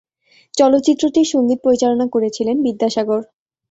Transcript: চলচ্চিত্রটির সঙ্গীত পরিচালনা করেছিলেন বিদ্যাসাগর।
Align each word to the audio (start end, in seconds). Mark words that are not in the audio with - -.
চলচ্চিত্রটির 0.53 1.27
সঙ্গীত 1.33 1.59
পরিচালনা 1.65 2.05
করেছিলেন 2.13 2.55
বিদ্যাসাগর। 2.65 3.21